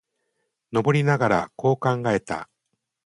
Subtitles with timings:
[0.71, 2.49] 登りながら、こう考えた。